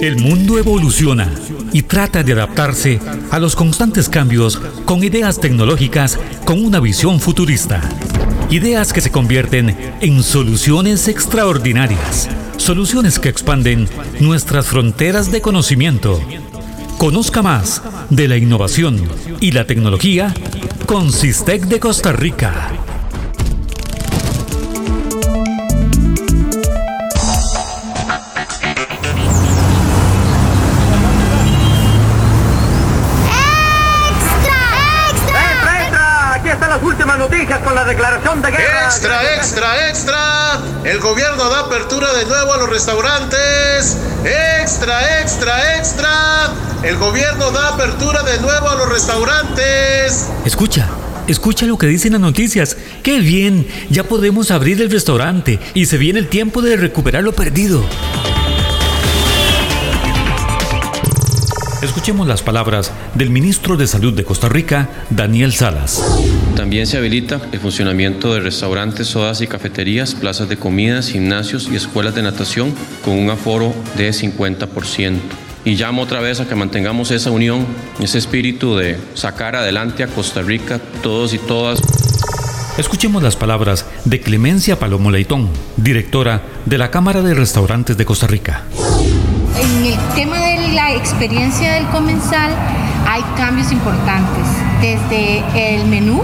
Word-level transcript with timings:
El 0.00 0.16
mundo 0.16 0.58
evoluciona 0.58 1.32
y 1.72 1.82
trata 1.82 2.22
de 2.22 2.32
adaptarse 2.32 3.00
a 3.30 3.38
los 3.38 3.56
constantes 3.56 4.08
cambios 4.08 4.56
con 4.84 5.02
ideas 5.02 5.40
tecnológicas 5.40 6.18
con 6.44 6.64
una 6.64 6.80
visión 6.80 7.20
futurista. 7.20 7.80
Ideas 8.50 8.92
que 8.92 9.00
se 9.00 9.10
convierten 9.10 9.76
en 10.00 10.22
soluciones 10.22 11.08
extraordinarias. 11.08 12.28
Soluciones 12.56 13.18
que 13.18 13.28
expanden 13.28 13.88
nuestras 14.20 14.66
fronteras 14.66 15.30
de 15.32 15.40
conocimiento. 15.40 16.20
Conozca 16.98 17.42
más 17.42 17.82
de 18.10 18.28
la 18.28 18.36
innovación 18.36 19.00
y 19.40 19.52
la 19.52 19.66
tecnología 19.66 20.34
con 20.86 21.12
Sistec 21.12 21.66
de 21.66 21.80
Costa 21.80 22.12
Rica. 22.12 22.73
Con 37.62 37.74
la 37.74 37.84
declaración 37.84 38.42
de 38.42 38.50
guerra. 38.50 38.84
Extra, 38.84 39.34
extra, 39.34 39.88
extra. 39.88 40.60
El 40.84 40.98
gobierno 41.00 41.48
da 41.48 41.60
apertura 41.60 42.12
de 42.14 42.24
nuevo 42.24 42.52
a 42.52 42.56
los 42.56 42.68
restaurantes. 42.68 43.96
Extra, 44.24 45.20
extra, 45.20 45.76
extra. 45.78 46.52
El 46.82 46.96
gobierno 46.96 47.50
da 47.50 47.68
apertura 47.68 48.22
de 48.22 48.40
nuevo 48.40 48.68
a 48.68 48.74
los 48.76 48.88
restaurantes. 48.88 50.28
Escucha. 50.44 50.88
Escucha 51.26 51.64
lo 51.66 51.78
que 51.78 51.86
dicen 51.86 52.12
las 52.12 52.20
noticias. 52.20 52.76
¡Qué 53.02 53.20
bien! 53.20 53.66
Ya 53.88 54.04
podemos 54.04 54.50
abrir 54.50 54.82
el 54.82 54.90
restaurante 54.90 55.58
y 55.72 55.86
se 55.86 55.96
viene 55.96 56.18
el 56.18 56.28
tiempo 56.28 56.60
de 56.60 56.76
recuperar 56.76 57.22
lo 57.22 57.32
perdido. 57.32 57.82
Escuchemos 61.84 62.26
las 62.26 62.42
palabras 62.42 62.90
del 63.14 63.28
ministro 63.28 63.76
de 63.76 63.86
Salud 63.86 64.14
de 64.14 64.24
Costa 64.24 64.48
Rica, 64.48 64.88
Daniel 65.10 65.52
Salas. 65.52 66.02
También 66.56 66.86
se 66.86 66.96
habilita 66.96 67.42
el 67.52 67.60
funcionamiento 67.60 68.32
de 68.32 68.40
restaurantes, 68.40 69.06
sodas 69.08 69.42
y 69.42 69.46
cafeterías, 69.46 70.14
plazas 70.14 70.48
de 70.48 70.56
comidas, 70.56 71.10
gimnasios 71.10 71.68
y 71.70 71.76
escuelas 71.76 72.14
de 72.14 72.22
natación 72.22 72.74
con 73.04 73.18
un 73.18 73.28
aforo 73.28 73.74
de 73.98 74.08
50%. 74.08 75.18
Y 75.66 75.74
llamo 75.74 76.00
otra 76.00 76.20
vez 76.20 76.40
a 76.40 76.48
que 76.48 76.54
mantengamos 76.54 77.10
esa 77.10 77.30
unión, 77.30 77.66
ese 78.00 78.16
espíritu 78.16 78.76
de 78.76 78.98
sacar 79.12 79.54
adelante 79.54 80.02
a 80.04 80.06
Costa 80.06 80.40
Rica 80.40 80.80
todos 81.02 81.34
y 81.34 81.38
todas. 81.38 81.82
Escuchemos 82.78 83.22
las 83.22 83.36
palabras 83.36 83.84
de 84.06 84.20
Clemencia 84.20 84.78
Palomo 84.78 85.10
Leitón, 85.10 85.50
directora 85.76 86.40
de 86.64 86.78
la 86.78 86.90
Cámara 86.90 87.20
de 87.20 87.34
Restaurantes 87.34 87.98
de 87.98 88.06
Costa 88.06 88.26
Rica. 88.26 88.62
En 89.56 89.84
el 89.84 89.98
tema 90.14 90.38
de 90.38 90.53
la 90.74 90.92
experiencia 90.92 91.72
del 91.74 91.86
comensal 91.86 92.50
hay 93.08 93.22
cambios 93.36 93.70
importantes, 93.70 94.44
desde 94.80 95.42
el 95.54 95.86
menú, 95.86 96.20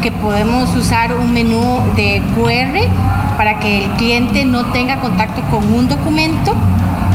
que 0.00 0.10
podemos 0.10 0.74
usar 0.74 1.14
un 1.14 1.32
menú 1.32 1.80
de 1.94 2.20
QR 2.34 3.36
para 3.36 3.60
que 3.60 3.84
el 3.84 3.90
cliente 3.92 4.44
no 4.44 4.66
tenga 4.66 5.00
contacto 5.00 5.42
con 5.50 5.72
un 5.72 5.88
documento 5.88 6.54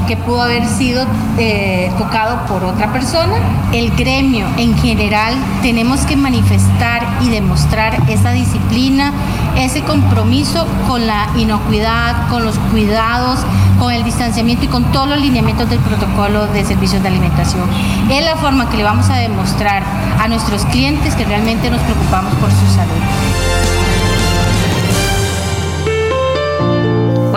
que 0.07 0.17
pudo 0.17 0.41
haber 0.41 0.65
sido 0.65 1.05
eh, 1.37 1.91
tocado 1.97 2.45
por 2.47 2.63
otra 2.63 2.91
persona. 2.91 3.35
El 3.73 3.91
gremio 3.91 4.47
en 4.57 4.75
general 4.77 5.35
tenemos 5.61 6.01
que 6.01 6.15
manifestar 6.15 7.05
y 7.21 7.29
demostrar 7.29 8.01
esa 8.09 8.31
disciplina, 8.31 9.13
ese 9.57 9.81
compromiso 9.81 10.65
con 10.87 11.05
la 11.05 11.27
inocuidad, 11.37 12.29
con 12.29 12.45
los 12.45 12.57
cuidados, 12.71 13.39
con 13.79 13.93
el 13.93 14.03
distanciamiento 14.03 14.65
y 14.65 14.67
con 14.67 14.85
todos 14.91 15.07
los 15.07 15.19
lineamientos 15.19 15.69
del 15.69 15.79
protocolo 15.79 16.47
de 16.47 16.63
servicios 16.65 17.01
de 17.03 17.09
alimentación. 17.09 17.69
Es 18.09 18.23
la 18.23 18.37
forma 18.37 18.69
que 18.69 18.77
le 18.77 18.83
vamos 18.83 19.09
a 19.09 19.17
demostrar 19.17 19.83
a 20.19 20.27
nuestros 20.27 20.65
clientes 20.65 21.15
que 21.15 21.25
realmente 21.25 21.69
nos 21.69 21.81
preocupamos 21.81 22.33
por 22.35 22.49
su 22.49 22.65
salud. 22.73 23.46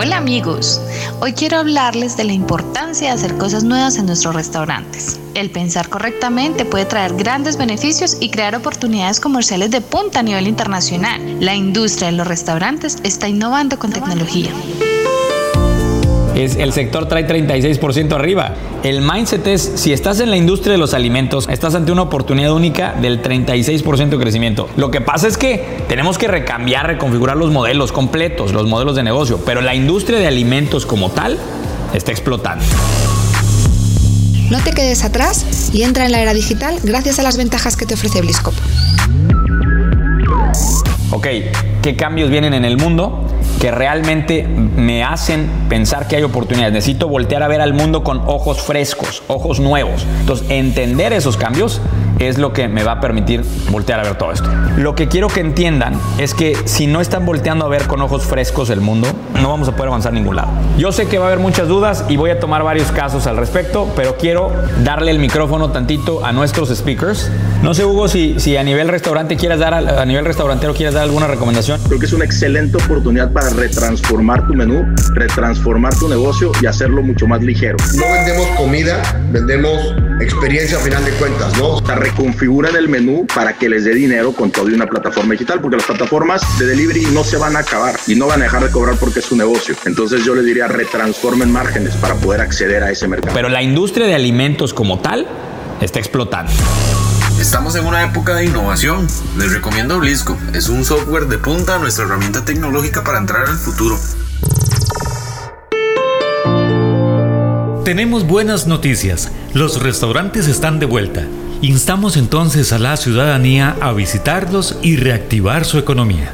Hola 0.03 0.17
amigos, 0.17 0.81
hoy 1.19 1.33
quiero 1.33 1.59
hablarles 1.59 2.17
de 2.17 2.23
la 2.23 2.33
importancia 2.33 3.09
de 3.09 3.13
hacer 3.13 3.37
cosas 3.37 3.63
nuevas 3.63 3.99
en 3.99 4.07
nuestros 4.07 4.33
restaurantes. 4.33 5.19
El 5.35 5.51
pensar 5.51 5.89
correctamente 5.89 6.65
puede 6.65 6.85
traer 6.85 7.13
grandes 7.13 7.55
beneficios 7.55 8.17
y 8.19 8.31
crear 8.31 8.55
oportunidades 8.55 9.19
comerciales 9.19 9.69
de 9.69 9.81
punta 9.81 10.21
a 10.21 10.23
nivel 10.23 10.47
internacional. 10.47 11.21
La 11.39 11.53
industria 11.53 12.09
de 12.09 12.17
los 12.17 12.25
restaurantes 12.25 12.97
está 13.03 13.29
innovando 13.29 13.77
con 13.77 13.91
tecnología 13.91 14.49
es 16.43 16.55
el 16.55 16.73
sector 16.73 17.07
trae 17.07 17.27
36% 17.27 18.13
arriba. 18.13 18.53
El 18.83 19.01
mindset 19.01 19.45
es, 19.47 19.73
si 19.75 19.93
estás 19.93 20.19
en 20.19 20.29
la 20.29 20.37
industria 20.37 20.73
de 20.73 20.77
los 20.77 20.93
alimentos, 20.93 21.47
estás 21.49 21.75
ante 21.75 21.91
una 21.91 22.03
oportunidad 22.03 22.53
única 22.53 22.93
del 22.93 23.21
36% 23.21 24.09
de 24.09 24.17
crecimiento. 24.17 24.69
Lo 24.77 24.91
que 24.91 25.01
pasa 25.01 25.27
es 25.27 25.37
que 25.37 25.83
tenemos 25.87 26.17
que 26.17 26.27
recambiar, 26.27 26.87
reconfigurar 26.87 27.37
los 27.37 27.51
modelos 27.51 27.91
completos, 27.91 28.53
los 28.53 28.67
modelos 28.67 28.95
de 28.95 29.03
negocio, 29.03 29.39
pero 29.45 29.61
la 29.61 29.75
industria 29.75 30.19
de 30.19 30.27
alimentos 30.27 30.85
como 30.85 31.11
tal 31.11 31.37
está 31.93 32.11
explotando. 32.11 32.65
No 34.49 34.59
te 34.59 34.71
quedes 34.71 35.05
atrás 35.05 35.71
y 35.73 35.83
entra 35.83 36.05
en 36.05 36.11
la 36.11 36.19
era 36.19 36.33
digital 36.33 36.77
gracias 36.83 37.19
a 37.19 37.23
las 37.23 37.37
ventajas 37.37 37.77
que 37.77 37.85
te 37.85 37.93
ofrece 37.93 38.21
Bliscop. 38.21 38.53
Ok, 41.11 41.27
¿qué 41.81 41.95
cambios 41.95 42.29
vienen 42.29 42.53
en 42.53 42.65
el 42.65 42.77
mundo? 42.77 43.27
Que 43.59 43.71
realmente 43.71 44.43
me 44.43 45.03
hacen 45.03 45.49
pensar 45.69 46.07
que 46.07 46.15
hay 46.15 46.23
oportunidades. 46.23 46.73
Necesito 46.73 47.07
voltear 47.07 47.43
a 47.43 47.47
ver 47.47 47.61
al 47.61 47.73
mundo 47.73 48.03
con 48.03 48.21
ojos 48.27 48.61
frescos, 48.61 49.23
ojos 49.27 49.59
nuevos. 49.59 50.05
Entonces, 50.21 50.49
entender 50.49 51.13
esos 51.13 51.37
cambios 51.37 51.81
es 52.27 52.37
lo 52.37 52.53
que 52.53 52.67
me 52.67 52.83
va 52.83 52.93
a 52.93 52.99
permitir 52.99 53.43
voltear 53.69 53.99
a 53.99 54.03
ver 54.03 54.15
todo 54.15 54.31
esto. 54.31 54.49
Lo 54.77 54.95
que 54.95 55.07
quiero 55.07 55.27
que 55.27 55.39
entiendan 55.39 55.99
es 56.17 56.33
que 56.33 56.55
si 56.65 56.87
no 56.87 57.01
están 57.01 57.25
volteando 57.25 57.65
a 57.65 57.69
ver 57.69 57.87
con 57.87 58.01
ojos 58.01 58.25
frescos 58.25 58.69
el 58.69 58.81
mundo, 58.81 59.07
no 59.41 59.49
vamos 59.49 59.67
a 59.67 59.71
poder 59.71 59.87
avanzar 59.87 60.11
a 60.11 60.15
ningún 60.15 60.35
lado. 60.35 60.49
Yo 60.77 60.91
sé 60.91 61.07
que 61.07 61.17
va 61.17 61.25
a 61.25 61.27
haber 61.27 61.39
muchas 61.39 61.67
dudas 61.67 62.05
y 62.09 62.17
voy 62.17 62.29
a 62.29 62.39
tomar 62.39 62.63
varios 62.63 62.91
casos 62.91 63.27
al 63.27 63.37
respecto, 63.37 63.91
pero 63.95 64.17
quiero 64.17 64.51
darle 64.83 65.11
el 65.11 65.19
micrófono 65.19 65.71
tantito 65.71 66.25
a 66.25 66.31
nuestros 66.31 66.69
speakers. 66.69 67.29
No 67.61 67.73
sé, 67.73 67.85
Hugo, 67.85 68.07
si, 68.07 68.39
si 68.39 68.57
a 68.57 68.63
nivel 68.63 68.87
restaurante 68.87 69.35
quieras 69.35 69.59
dar, 69.59 69.73
a 69.73 70.05
nivel 70.05 70.25
restaurantero 70.25 70.73
quieres 70.73 70.93
dar 70.93 71.03
alguna 71.03 71.27
recomendación. 71.27 71.79
Creo 71.87 71.99
que 71.99 72.05
es 72.05 72.13
una 72.13 72.25
excelente 72.25 72.77
oportunidad 72.77 73.31
para 73.31 73.49
retransformar 73.49 74.47
tu 74.47 74.53
menú, 74.53 74.85
retransformar 75.13 75.93
tu 75.97 76.07
negocio 76.07 76.51
y 76.61 76.65
hacerlo 76.65 77.01
mucho 77.01 77.27
más 77.27 77.41
ligero. 77.41 77.77
No 77.95 78.03
vendemos 78.13 78.47
comida, 78.57 79.01
vendemos 79.31 79.77
experiencia 80.23 80.77
a 80.77 80.81
final 80.81 81.03
de 81.03 81.11
cuentas, 81.11 81.57
¿no? 81.57 81.75
O 81.75 81.85
sea, 81.85 81.95
reconfiguran 81.95 82.75
el 82.75 82.89
menú 82.89 83.25
para 83.33 83.53
que 83.53 83.69
les 83.69 83.85
dé 83.85 83.93
dinero 83.93 84.31
con 84.33 84.51
todo 84.51 84.69
y 84.69 84.73
una 84.73 84.87
plataforma 84.87 85.33
digital, 85.33 85.59
porque 85.61 85.77
las 85.77 85.85
plataformas 85.85 86.41
de 86.59 86.65
delivery 86.65 87.07
no 87.13 87.23
se 87.23 87.37
van 87.37 87.55
a 87.55 87.59
acabar 87.59 87.95
y 88.07 88.15
no 88.15 88.27
van 88.27 88.41
a 88.41 88.45
dejar 88.45 88.63
de 88.63 88.71
cobrar 88.71 88.97
porque 88.97 89.19
es 89.19 89.25
su 89.25 89.35
negocio. 89.35 89.75
Entonces 89.85 90.23
yo 90.23 90.35
les 90.35 90.45
diría 90.45 90.67
retransformen 90.67 91.51
márgenes 91.51 91.95
para 91.95 92.15
poder 92.15 92.41
acceder 92.41 92.83
a 92.83 92.91
ese 92.91 93.07
mercado. 93.07 93.33
Pero 93.33 93.49
la 93.49 93.61
industria 93.61 94.07
de 94.07 94.15
alimentos 94.15 94.73
como 94.73 94.99
tal 94.99 95.27
está 95.81 95.99
explotando. 95.99 96.51
Estamos 97.39 97.75
en 97.75 97.85
una 97.85 98.03
época 98.03 98.35
de 98.35 98.45
innovación. 98.45 99.07
Les 99.37 99.51
recomiendo 99.51 99.99
Blisco. 99.99 100.37
Es 100.53 100.69
un 100.69 100.85
software 100.85 101.25
de 101.25 101.39
punta, 101.39 101.79
nuestra 101.79 102.05
herramienta 102.05 102.45
tecnológica 102.45 103.03
para 103.03 103.17
entrar 103.17 103.47
al 103.47 103.57
futuro. 103.57 103.97
Tenemos 107.83 108.27
buenas 108.27 108.67
noticias. 108.67 109.31
Los 109.55 109.81
restaurantes 109.81 110.47
están 110.47 110.79
de 110.79 110.85
vuelta. 110.85 111.25
Instamos 111.63 112.15
entonces 112.15 112.71
a 112.73 112.77
la 112.77 112.95
ciudadanía 112.95 113.75
a 113.81 113.91
visitarlos 113.91 114.77
y 114.83 114.97
reactivar 114.97 115.65
su 115.65 115.79
economía. 115.79 116.31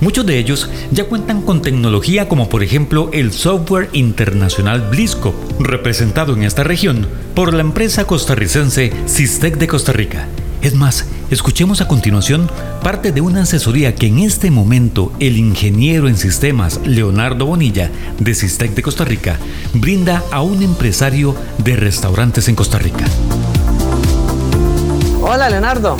Muchos 0.00 0.26
de 0.26 0.38
ellos 0.38 0.68
ya 0.90 1.04
cuentan 1.04 1.40
con 1.40 1.62
tecnología 1.62 2.28
como 2.28 2.50
por 2.50 2.62
ejemplo 2.62 3.08
el 3.14 3.32
software 3.32 3.88
internacional 3.94 4.82
Blisco, 4.90 5.34
representado 5.58 6.34
en 6.34 6.42
esta 6.42 6.62
región 6.62 7.06
por 7.34 7.54
la 7.54 7.62
empresa 7.62 8.06
costarricense 8.06 8.92
Sistec 9.06 9.56
de 9.56 9.68
Costa 9.68 9.94
Rica. 9.94 10.28
Es 10.66 10.74
más, 10.74 11.04
escuchemos 11.30 11.80
a 11.80 11.86
continuación 11.86 12.50
parte 12.82 13.12
de 13.12 13.20
una 13.20 13.42
asesoría 13.42 13.94
que 13.94 14.08
en 14.08 14.18
este 14.18 14.50
momento 14.50 15.12
el 15.20 15.36
ingeniero 15.36 16.08
en 16.08 16.16
sistemas 16.16 16.80
Leonardo 16.84 17.46
Bonilla 17.46 17.88
de 18.18 18.34
Sistec 18.34 18.74
de 18.74 18.82
Costa 18.82 19.04
Rica 19.04 19.38
brinda 19.74 20.24
a 20.32 20.42
un 20.42 20.64
empresario 20.64 21.36
de 21.58 21.76
restaurantes 21.76 22.48
en 22.48 22.56
Costa 22.56 22.80
Rica. 22.80 23.04
Hola 25.22 25.48
Leonardo, 25.50 25.96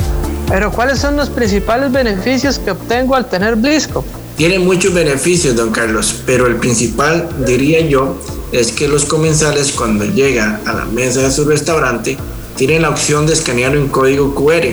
pero 0.48 0.72
¿cuáles 0.72 0.98
son 0.98 1.16
los 1.16 1.30
principales 1.30 1.92
beneficios 1.92 2.58
que 2.58 2.72
obtengo 2.72 3.14
al 3.14 3.28
tener 3.28 3.54
Blisco? 3.54 4.04
Tiene 4.36 4.58
muchos 4.58 4.92
beneficios, 4.92 5.54
don 5.54 5.70
Carlos, 5.70 6.22
pero 6.26 6.48
el 6.48 6.56
principal, 6.56 7.28
diría 7.46 7.82
yo, 7.82 8.20
es 8.50 8.72
que 8.72 8.88
los 8.88 9.04
comensales 9.04 9.70
cuando 9.70 10.04
llegan 10.06 10.60
a 10.66 10.72
la 10.72 10.86
mesa 10.86 11.20
de 11.22 11.30
su 11.30 11.44
restaurante 11.44 12.18
tienen 12.56 12.82
la 12.82 12.90
opción 12.90 13.26
de 13.26 13.34
escanear 13.34 13.76
un 13.76 13.88
código 13.88 14.34
QR 14.34 14.66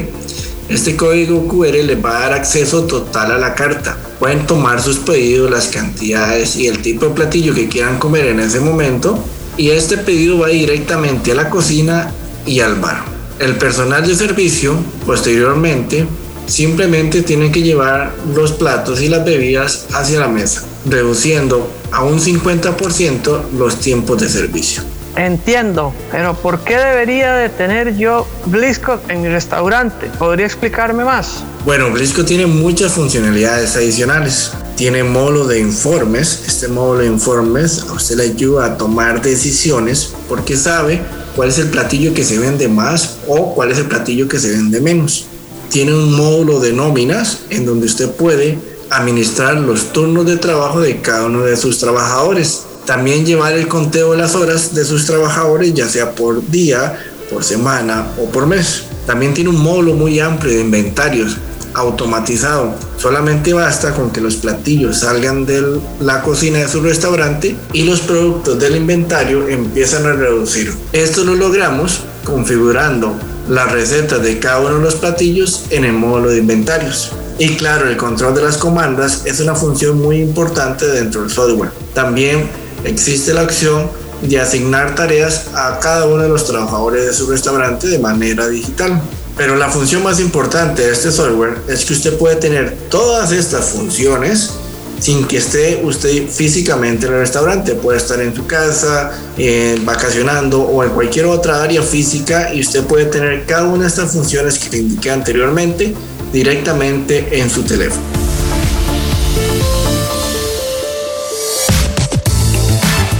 Este 0.69 0.95
código 0.95 1.47
QR 1.47 1.75
les 1.83 2.03
va 2.03 2.17
a 2.17 2.21
dar 2.21 2.33
acceso 2.33 2.83
total 2.85 3.31
a 3.31 3.37
la 3.37 3.53
carta. 3.53 3.97
Pueden 4.19 4.47
tomar 4.47 4.81
sus 4.81 4.99
pedidos, 4.99 5.51
las 5.51 5.67
cantidades 5.67 6.55
y 6.55 6.67
el 6.67 6.81
tipo 6.81 7.07
de 7.07 7.11
platillo 7.11 7.53
que 7.53 7.67
quieran 7.67 7.99
comer 7.99 8.27
en 8.27 8.39
ese 8.39 8.61
momento 8.61 9.19
y 9.57 9.69
este 9.69 9.97
pedido 9.97 10.39
va 10.39 10.47
directamente 10.47 11.33
a 11.33 11.35
la 11.35 11.49
cocina 11.49 12.11
y 12.45 12.61
al 12.61 12.75
bar. 12.75 13.03
El 13.39 13.55
personal 13.57 14.07
de 14.07 14.15
servicio 14.15 14.75
posteriormente 15.05 16.07
simplemente 16.47 17.21
tiene 17.21 17.51
que 17.51 17.61
llevar 17.61 18.15
los 18.33 18.53
platos 18.53 19.01
y 19.01 19.09
las 19.09 19.25
bebidas 19.25 19.85
hacia 19.93 20.19
la 20.19 20.27
mesa, 20.27 20.63
reduciendo 20.85 21.69
a 21.91 22.03
un 22.03 22.19
50% 22.19 23.41
los 23.57 23.79
tiempos 23.79 24.19
de 24.21 24.29
servicio. 24.29 24.92
Entiendo, 25.15 25.93
pero 26.11 26.33
¿por 26.33 26.63
qué 26.63 26.75
debería 26.75 27.33
de 27.33 27.49
tener 27.49 27.95
yo 27.95 28.25
Blisco 28.47 28.99
en 29.09 29.21
mi 29.21 29.27
restaurante? 29.27 30.09
¿Podría 30.17 30.47
explicarme 30.47 31.03
más? 31.03 31.43
Bueno, 31.65 31.91
Blisco 31.91 32.25
tiene 32.25 32.47
muchas 32.47 32.93
funcionalidades 32.93 33.75
adicionales. 33.75 34.51
Tiene 34.75 35.03
módulo 35.03 35.45
de 35.45 35.59
informes. 35.59 36.43
Este 36.47 36.67
módulo 36.67 37.01
de 37.01 37.07
informes 37.07 37.85
a 37.87 37.93
usted 37.93 38.15
le 38.15 38.23
ayuda 38.23 38.65
a 38.65 38.77
tomar 38.77 39.21
decisiones 39.21 40.13
porque 40.27 40.57
sabe 40.57 40.99
cuál 41.35 41.49
es 41.49 41.59
el 41.59 41.67
platillo 41.67 42.15
que 42.15 42.23
se 42.23 42.39
vende 42.39 42.67
más 42.67 43.17
o 43.27 43.53
cuál 43.53 43.71
es 43.71 43.77
el 43.77 43.85
platillo 43.85 44.27
que 44.27 44.39
se 44.39 44.49
vende 44.49 44.81
menos. 44.81 45.27
Tiene 45.69 45.93
un 45.93 46.15
módulo 46.15 46.59
de 46.59 46.73
nóminas 46.73 47.41
en 47.51 47.67
donde 47.67 47.85
usted 47.85 48.09
puede 48.09 48.57
administrar 48.89 49.57
los 49.57 49.93
turnos 49.93 50.25
de 50.25 50.37
trabajo 50.37 50.81
de 50.81 51.01
cada 51.01 51.25
uno 51.25 51.41
de 51.41 51.55
sus 51.55 51.77
trabajadores 51.77 52.63
también 52.85 53.25
llevar 53.25 53.53
el 53.53 53.67
conteo 53.67 54.11
de 54.11 54.17
las 54.17 54.35
horas 54.35 54.73
de 54.73 54.85
sus 54.85 55.05
trabajadores, 55.05 55.73
ya 55.73 55.87
sea 55.87 56.11
por 56.11 56.49
día, 56.49 56.99
por 57.31 57.43
semana 57.43 58.07
o 58.21 58.29
por 58.29 58.45
mes. 58.45 58.83
También 59.05 59.33
tiene 59.33 59.49
un 59.49 59.61
módulo 59.61 59.93
muy 59.93 60.19
amplio 60.19 60.53
de 60.53 60.61
inventarios 60.61 61.37
automatizado. 61.73 62.75
Solamente 62.97 63.53
basta 63.53 63.93
con 63.93 64.11
que 64.11 64.21
los 64.21 64.35
platillos 64.35 64.99
salgan 64.99 65.45
de 65.45 65.79
la 65.99 66.21
cocina 66.21 66.59
de 66.59 66.67
su 66.67 66.81
restaurante 66.81 67.55
y 67.73 67.83
los 67.83 68.01
productos 68.01 68.59
del 68.59 68.75
inventario 68.75 69.47
empiezan 69.47 70.05
a 70.05 70.13
reducir. 70.13 70.73
Esto 70.93 71.23
lo 71.23 71.35
logramos 71.35 72.01
configurando 72.23 73.15
las 73.49 73.71
recetas 73.71 74.21
de 74.21 74.39
cada 74.39 74.61
uno 74.61 74.77
de 74.77 74.83
los 74.83 74.95
platillos 74.95 75.65
en 75.69 75.83
el 75.85 75.93
módulo 75.93 76.29
de 76.29 76.37
inventarios. 76.37 77.11
Y 77.39 77.55
claro, 77.55 77.89
el 77.89 77.97
control 77.97 78.35
de 78.35 78.43
las 78.43 78.57
comandas 78.57 79.23
es 79.25 79.39
una 79.39 79.55
función 79.55 79.99
muy 79.99 80.21
importante 80.21 80.85
dentro 80.85 81.21
del 81.21 81.31
software. 81.31 81.71
También 81.93 82.47
existe 82.83 83.33
la 83.33 83.43
opción 83.43 83.89
de 84.21 84.39
asignar 84.39 84.95
tareas 84.95 85.47
a 85.53 85.79
cada 85.79 86.07
uno 86.07 86.23
de 86.23 86.29
los 86.29 86.45
trabajadores 86.45 87.05
de 87.05 87.13
su 87.13 87.29
restaurante 87.29 87.87
de 87.87 87.99
manera 87.99 88.47
digital. 88.47 89.01
Pero 89.35 89.55
la 89.55 89.69
función 89.69 90.03
más 90.03 90.19
importante 90.19 90.83
de 90.83 90.93
este 90.93 91.11
software 91.11 91.57
es 91.67 91.85
que 91.85 91.93
usted 91.93 92.17
puede 92.17 92.35
tener 92.35 92.77
todas 92.89 93.31
estas 93.31 93.65
funciones 93.65 94.51
sin 94.99 95.25
que 95.25 95.37
esté 95.37 95.81
usted 95.83 96.29
físicamente 96.29 97.07
en 97.07 97.13
el 97.13 97.19
restaurante. 97.19 97.73
Puede 97.73 97.97
estar 97.97 98.21
en 98.21 98.33
su 98.33 98.45
casa, 98.45 99.11
eh, 99.37 99.77
vacacionando 99.83 100.61
o 100.61 100.83
en 100.83 100.91
cualquier 100.91 101.25
otra 101.25 101.61
área 101.63 101.81
física 101.81 102.53
y 102.53 102.61
usted 102.61 102.83
puede 102.83 103.05
tener 103.05 103.45
cada 103.45 103.65
una 103.65 103.81
de 103.81 103.87
estas 103.87 104.13
funciones 104.13 104.59
que 104.59 104.69
te 104.69 104.77
indiqué 104.77 105.11
anteriormente 105.11 105.93
directamente 106.31 107.39
en 107.39 107.49
su 107.49 107.63
teléfono. 107.63 108.23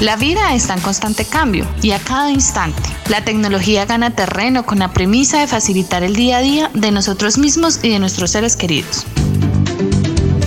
La 0.04 0.18
vida 0.18 0.54
está 0.54 0.74
en 0.74 0.82
constante 0.82 1.24
cambio 1.24 1.66
y 1.82 1.92
a 1.92 2.00
cada 2.00 2.30
instante. 2.30 2.82
La 3.08 3.24
tecnología 3.24 3.86
gana 3.86 4.14
terreno 4.14 4.66
con 4.66 4.80
la 4.80 4.92
premisa 4.92 5.40
de 5.40 5.48
facilitar 5.48 6.04
el 6.04 6.14
día 6.14 6.40
a 6.40 6.42
día 6.42 6.70
de 6.74 6.92
nosotros 6.92 7.38
mismos 7.38 7.80
y 7.82 7.90
de 7.90 8.00
nuestros 8.00 8.32
seres 8.32 8.58
queridos. 8.58 9.06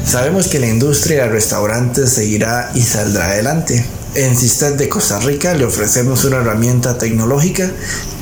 Sabemos 0.04 0.48
que 0.48 0.60
la 0.60 0.66
industria 0.66 1.22
de 1.22 1.30
restaurantes 1.30 2.12
seguirá 2.12 2.70
y 2.74 2.82
saldrá 2.82 3.30
adelante. 3.30 3.82
En 4.14 4.36
Sistem 4.36 4.76
de 4.76 4.90
Costa 4.90 5.20
Rica 5.20 5.54
le 5.54 5.64
ofrecemos 5.64 6.26
una 6.26 6.36
herramienta 6.36 6.98
tecnológica 6.98 7.70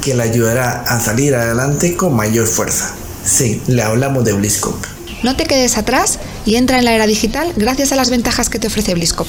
que 0.04 0.14
le 0.14 0.22
ayudará 0.22 0.82
a 0.82 1.00
salir 1.00 1.34
adelante 1.34 1.96
con 1.96 2.14
mayor 2.14 2.46
fuerza. 2.46 2.94
Sí, 3.24 3.60
le 3.66 3.82
hablamos 3.82 4.24
de 4.24 4.34
Bliscop. 4.34 4.76
No 5.24 5.34
te 5.34 5.46
quedes 5.46 5.78
atrás 5.78 6.20
y 6.46 6.54
entra 6.54 6.78
en 6.78 6.84
la 6.84 6.92
era 6.92 7.08
digital 7.08 7.52
gracias 7.56 7.90
a 7.90 7.96
las 7.96 8.10
ventajas 8.10 8.48
que 8.48 8.60
te 8.60 8.68
ofrece 8.68 8.94
Bliscop. 8.94 9.26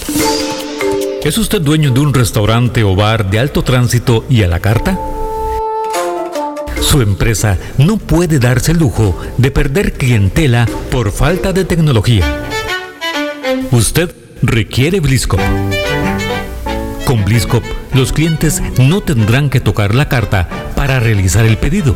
¿Es 1.25 1.39
usted 1.39 1.59
dueño 1.59 1.89
de 1.89 2.01
un 2.01 2.13
restaurante 2.13 2.83
o 2.83 2.95
bar 2.95 3.31
de 3.31 3.39
alto 3.39 3.63
tránsito 3.63 4.27
y 4.29 4.43
a 4.43 4.47
la 4.47 4.59
carta? 4.59 4.99
Su 6.79 7.01
empresa 7.01 7.57
no 7.79 7.97
puede 7.97 8.37
darse 8.37 8.73
el 8.73 8.77
lujo 8.77 9.19
de 9.39 9.49
perder 9.49 9.93
clientela 9.93 10.67
por 10.91 11.11
falta 11.11 11.51
de 11.51 11.65
tecnología. 11.65 12.23
Usted 13.71 14.13
requiere 14.43 14.99
Bliscop. 14.99 15.39
Con 17.07 17.25
Bliscop, 17.25 17.63
los 17.95 18.13
clientes 18.13 18.61
no 18.77 19.01
tendrán 19.01 19.49
que 19.49 19.59
tocar 19.59 19.95
la 19.95 20.07
carta 20.07 20.47
para 20.75 20.99
realizar 20.99 21.43
el 21.43 21.57
pedido. 21.57 21.95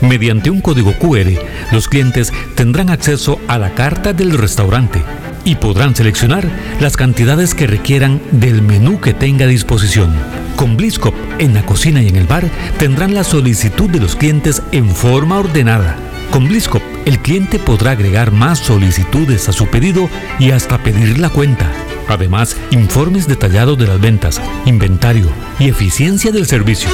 Mediante 0.00 0.50
un 0.50 0.60
código 0.62 0.94
QR, 0.94 1.30
los 1.70 1.86
clientes 1.86 2.32
tendrán 2.56 2.90
acceso 2.90 3.38
a 3.46 3.56
la 3.56 3.76
carta 3.76 4.12
del 4.12 4.36
restaurante 4.36 5.00
y 5.48 5.54
podrán 5.54 5.96
seleccionar 5.96 6.46
las 6.78 6.98
cantidades 6.98 7.54
que 7.54 7.66
requieran 7.66 8.20
del 8.32 8.60
menú 8.60 9.00
que 9.00 9.14
tenga 9.14 9.46
a 9.46 9.48
disposición. 9.48 10.14
Con 10.56 10.76
Bliscop, 10.76 11.14
en 11.38 11.54
la 11.54 11.64
cocina 11.64 12.02
y 12.02 12.08
en 12.08 12.16
el 12.16 12.26
bar, 12.26 12.50
tendrán 12.78 13.14
la 13.14 13.24
solicitud 13.24 13.88
de 13.88 13.98
los 13.98 14.14
clientes 14.14 14.62
en 14.72 14.90
forma 14.90 15.38
ordenada. 15.38 15.96
Con 16.30 16.48
Bliscop, 16.48 16.82
el 17.06 17.20
cliente 17.20 17.58
podrá 17.58 17.92
agregar 17.92 18.30
más 18.30 18.58
solicitudes 18.58 19.48
a 19.48 19.54
su 19.54 19.68
pedido 19.68 20.10
y 20.38 20.50
hasta 20.50 20.82
pedir 20.82 21.18
la 21.18 21.30
cuenta. 21.30 21.72
Además, 22.08 22.54
informes 22.70 23.26
detallados 23.26 23.78
de 23.78 23.86
las 23.86 24.00
ventas, 24.02 24.42
inventario 24.66 25.30
y 25.58 25.70
eficiencia 25.70 26.30
del 26.30 26.46
servicio. 26.46 26.90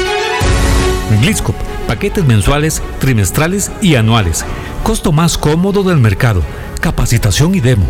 Bliscop, 1.20 1.56
paquetes 1.88 2.24
mensuales, 2.24 2.82
trimestrales 3.00 3.72
y 3.82 3.96
anuales. 3.96 4.44
Costo 4.84 5.10
más 5.10 5.38
cómodo 5.38 5.82
del 5.82 5.98
mercado. 5.98 6.40
Capacitación 6.80 7.56
y 7.56 7.60
demo 7.60 7.86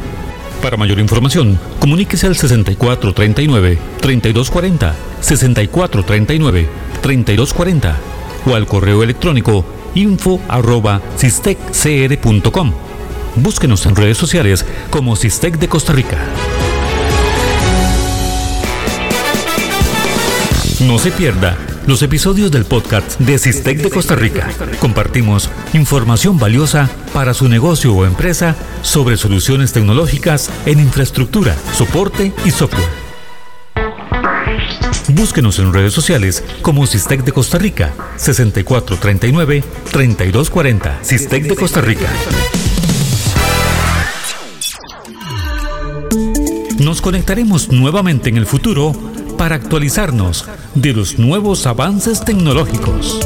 para 0.65 0.77
mayor 0.79 0.99
información, 0.99 1.61
comuníquese 1.79 2.27
al 2.27 2.35
6439-3240, 2.37 4.93
6439-3240 5.21 7.95
o 8.47 8.55
al 8.55 8.67
correo 8.67 9.03
electrónico 9.03 9.67
info 9.95 10.41
arroba 10.49 11.03
Búsquenos 13.37 13.85
en 13.85 13.95
redes 13.95 14.17
sociales 14.17 14.65
como 14.89 15.17
Cistec 15.17 15.59
de 15.59 15.69
Costa 15.69 15.93
Rica. 15.93 16.17
No 20.81 20.99
se 20.99 21.11
pierda 21.11 21.59
los 21.87 22.03
episodios 22.03 22.51
del 22.51 22.65
podcast 22.65 23.21
de 23.21 23.39
Cistec 23.39 23.79
de 23.79 23.91
Costa 23.91 24.17
Rica. 24.17 24.49
Compartimos 24.81 25.51
información 25.73 26.37
valiosa 26.39 26.91
para 27.13 27.35
su 27.35 27.49
negocio 27.49 27.95
o 27.95 28.05
empresa 28.07 28.57
sobre 28.83 29.17
soluciones 29.17 29.73
tecnológicas 29.73 30.51
en 30.67 30.81
infraestructura, 30.81 31.57
soporte 31.73 32.33
y 32.45 32.51
software. 32.51 33.05
Búsquenos 35.09 35.59
en 35.59 35.73
redes 35.73 35.93
sociales 35.93 36.45
como 36.63 36.87
Cistec 36.87 37.25
de 37.25 37.33
Costa 37.33 37.59
Rica 37.59 37.93
6439-3240 38.19 41.03
Cistec 41.03 41.43
de 41.45 41.57
Costa 41.57 41.83
Rica. 41.83 42.09
Nos 46.79 47.01
conectaremos 47.01 47.71
nuevamente 47.71 48.29
en 48.31 48.37
el 48.37 48.47
futuro 48.47 49.14
para 49.37 49.57
actualizarnos 49.57 50.47
de 50.75 50.93
los 50.93 51.19
nuevos 51.19 51.67
avances 51.67 52.25
tecnológicos. 52.25 53.21